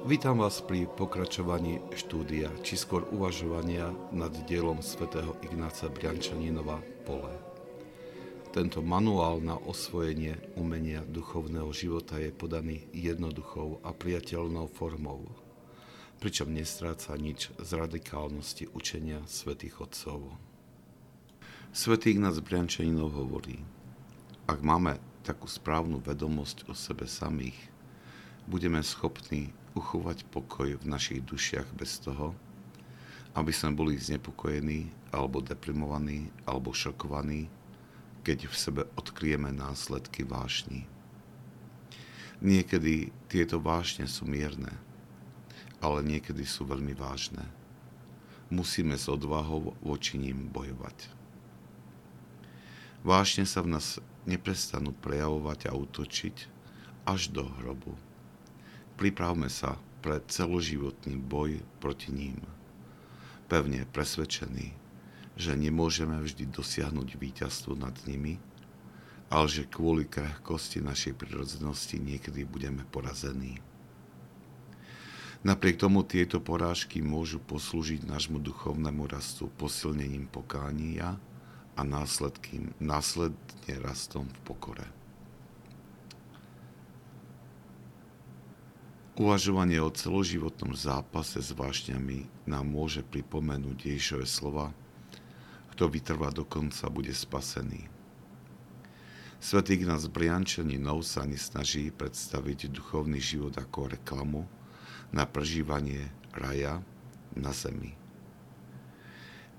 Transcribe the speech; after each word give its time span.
Vítam 0.00 0.40
vás 0.40 0.64
pri 0.64 0.88
pokračovaní 0.88 1.76
štúdia, 1.92 2.48
či 2.64 2.80
skôr 2.80 3.04
uvažovania 3.12 3.92
nad 4.08 4.32
dielom 4.48 4.80
svätého 4.80 5.36
Ignáca 5.44 5.92
Briančaninova 5.92 6.80
Pole. 7.04 7.36
Tento 8.48 8.80
manuál 8.80 9.44
na 9.44 9.60
osvojenie 9.60 10.40
umenia 10.56 11.04
duchovného 11.04 11.68
života 11.76 12.16
je 12.16 12.32
podaný 12.32 12.88
jednoduchou 12.96 13.84
a 13.84 13.92
priateľnou 13.92 14.72
formou, 14.72 15.28
pričom 16.16 16.48
nestráca 16.48 17.12
nič 17.20 17.52
z 17.60 17.70
radikálnosti 17.76 18.72
učenia 18.72 19.20
svätých 19.28 19.84
Otcov. 19.84 20.32
Svetý 21.76 22.16
Ignác 22.16 22.40
Briančaninov 22.40 23.20
hovorí, 23.20 23.60
ak 24.48 24.64
máme 24.64 24.96
takú 25.28 25.44
správnu 25.44 26.00
vedomosť 26.00 26.72
o 26.72 26.74
sebe 26.74 27.04
samých, 27.04 27.68
budeme 28.48 28.80
schopní 28.80 29.52
uchovať 29.74 30.26
pokoj 30.28 30.78
v 30.78 30.84
našich 30.84 31.22
dušiach 31.22 31.70
bez 31.76 32.02
toho, 32.02 32.34
aby 33.38 33.54
sme 33.54 33.76
boli 33.76 33.94
znepokojení 33.94 34.90
alebo 35.14 35.38
deprimovaní 35.38 36.30
alebo 36.46 36.74
šokovaní, 36.74 37.46
keď 38.26 38.50
v 38.50 38.54
sebe 38.56 38.82
odkryjeme 38.98 39.54
následky 39.54 40.26
vášni. 40.26 40.86
Niekedy 42.40 43.12
tieto 43.28 43.60
vášne 43.60 44.08
sú 44.08 44.24
mierne, 44.24 44.72
ale 45.78 46.00
niekedy 46.00 46.42
sú 46.42 46.64
veľmi 46.64 46.96
vážne. 46.96 47.44
Musíme 48.50 48.98
s 48.98 49.06
odvahou 49.06 49.76
voči 49.78 50.18
ním 50.18 50.50
bojovať. 50.50 51.20
Vášne 53.06 53.46
sa 53.48 53.64
v 53.64 53.78
nás 53.78 54.02
neprestanú 54.28 54.92
prejavovať 54.92 55.70
a 55.70 55.72
útočiť 55.72 56.36
až 57.08 57.32
do 57.32 57.48
hrobu. 57.60 57.96
Pripravme 59.00 59.48
sa 59.48 59.80
pre 60.04 60.20
celoživotný 60.28 61.16
boj 61.16 61.64
proti 61.80 62.12
ním. 62.12 62.36
Pevne 63.48 63.88
presvedčený, 63.88 64.76
že 65.40 65.56
nemôžeme 65.56 66.20
vždy 66.20 66.44
dosiahnuť 66.52 67.16
víťazstvo 67.16 67.80
nad 67.80 67.96
nimi, 68.04 68.36
ale 69.32 69.46
že 69.48 69.64
kvôli 69.64 70.04
krehkosti 70.04 70.84
našej 70.84 71.16
prirodzenosti 71.16 71.96
niekedy 71.96 72.44
budeme 72.44 72.84
porazení. 72.92 73.64
Napriek 75.48 75.80
tomu 75.80 76.04
tieto 76.04 76.36
porážky 76.36 77.00
môžu 77.00 77.40
poslúžiť 77.40 78.04
nášmu 78.04 78.36
duchovnému 78.36 79.08
rastu 79.08 79.48
posilnením 79.56 80.28
pokánia 80.28 81.16
a 81.72 81.80
následne 81.80 83.74
rastom 83.80 84.28
v 84.28 84.38
pokore. 84.44 84.99
Uvažovanie 89.20 89.76
o 89.84 89.92
celoživotnom 89.92 90.72
zápase 90.72 91.44
s 91.44 91.52
vášňami 91.52 92.48
nám 92.48 92.64
môže 92.64 93.04
pripomenúť 93.04 93.92
Ježišove 93.92 94.24
slova 94.24 94.72
Kto 95.76 95.92
vytrvá 95.92 96.32
do 96.32 96.48
konca, 96.48 96.88
bude 96.88 97.12
spasený. 97.12 97.84
Svetý 99.36 99.76
Ignác 99.76 100.08
Briančaninov 100.08 101.04
sa 101.04 101.28
nesnaží 101.28 101.92
predstaviť 101.92 102.72
duchovný 102.72 103.20
život 103.20 103.52
ako 103.60 103.92
reklamu 103.92 104.48
na 105.12 105.28
prežívanie 105.28 106.08
raja 106.32 106.80
na 107.36 107.52
zemi. 107.52 107.92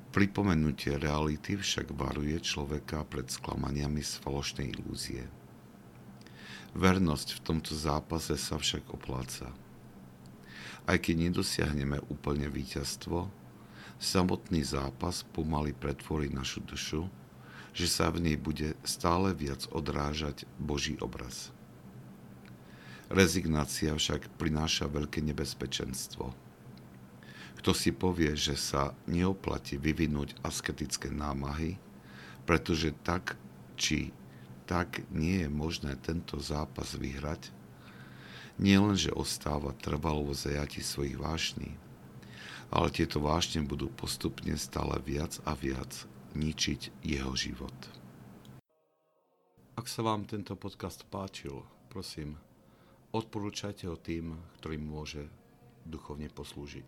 Pripomenutie 0.10 0.98
reality 0.98 1.54
však 1.54 1.94
varuje 1.94 2.42
človeka 2.42 3.06
pred 3.06 3.30
sklamaniami 3.30 4.02
z 4.02 4.26
falošnej 4.26 4.74
ilúzie– 4.74 5.22
Vernosť 6.72 7.36
v 7.36 7.44
tomto 7.44 7.76
zápase 7.76 8.40
sa 8.40 8.56
však 8.56 8.96
opláca. 8.96 9.52
Aj 10.88 10.98
keď 10.98 11.30
nedosiahneme 11.30 12.00
úplne 12.08 12.48
víťazstvo, 12.48 13.28
samotný 14.00 14.64
zápas 14.64 15.28
pomaly 15.36 15.76
pretvorí 15.76 16.32
našu 16.32 16.64
dušu, 16.64 17.12
že 17.72 17.88
sa 17.92 18.08
v 18.12 18.24
nej 18.24 18.38
bude 18.40 18.76
stále 18.88 19.36
viac 19.36 19.68
odrážať 19.72 20.48
Boží 20.60 20.96
obraz. 21.00 21.52
Rezignácia 23.12 23.92
však 23.92 24.32
prináša 24.40 24.88
veľké 24.88 25.20
nebezpečenstvo. 25.20 26.32
Kto 27.60 27.72
si 27.76 27.92
povie, 27.92 28.32
že 28.40 28.56
sa 28.56 28.96
neoplatí 29.12 29.76
vyvinúť 29.76 30.40
asketické 30.42 31.12
námahy, 31.12 31.76
pretože 32.48 32.96
tak 33.04 33.36
či 33.76 34.16
tak 34.72 35.04
nie 35.12 35.44
je 35.44 35.50
možné 35.52 36.00
tento 36.00 36.40
zápas 36.40 36.96
vyhrať, 36.96 37.52
len, 38.56 38.96
že 38.96 39.12
ostáva 39.12 39.76
trvalo 39.76 40.32
vo 40.32 40.32
zajati 40.32 40.80
svojich 40.80 41.20
vášní, 41.20 41.76
ale 42.72 42.88
tieto 42.88 43.20
vášne 43.20 43.68
budú 43.68 43.92
postupne 43.92 44.56
stále 44.56 44.96
viac 45.04 45.44
a 45.44 45.60
viac 45.60 45.92
ničiť 46.40 47.04
jeho 47.04 47.36
život. 47.36 47.76
Ak 49.76 49.92
sa 49.92 50.08
vám 50.08 50.24
tento 50.24 50.56
podcast 50.56 51.04
páčil, 51.12 51.68
prosím, 51.92 52.40
odporúčajte 53.12 53.92
ho 53.92 54.00
tým, 54.00 54.40
ktorým 54.64 54.88
môže 54.88 55.28
duchovne 55.84 56.32
poslúžiť. 56.32 56.88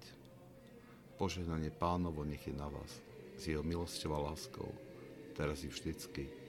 Požehnanie 1.19 1.67
pánovo 1.67 2.23
nech 2.23 2.47
je 2.47 2.55
na 2.55 2.71
vás, 2.71 3.03
s 3.35 3.43
jeho 3.51 3.59
milosťou 3.59 4.15
a 4.15 4.31
láskou, 4.31 4.71
teraz 5.35 5.67
i 5.67 5.67
vždycky 5.67 6.42